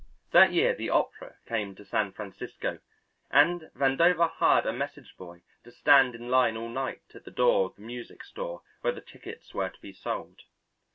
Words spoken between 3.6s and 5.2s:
Vandover hired a messenger